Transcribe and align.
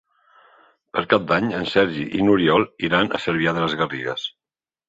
Per 0.97 1.03
Cap 1.11 1.27
d'Any 1.33 1.51
en 1.59 1.69
Sergi 1.73 2.05
i 2.21 2.25
n'Oriol 2.29 2.67
iran 2.89 3.15
a 3.19 3.23
Cervià 3.27 3.55
de 3.59 3.67
les 3.67 3.81
Garrigues. 3.83 4.29